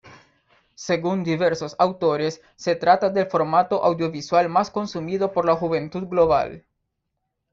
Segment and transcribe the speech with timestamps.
[0.73, 6.65] Según diversos autores se trata del formato audiovisual más consumido por la juventud global.